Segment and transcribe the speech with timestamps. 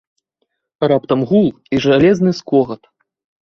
[0.93, 1.47] Раптам гул
[1.77, 2.95] і жалезны скогат.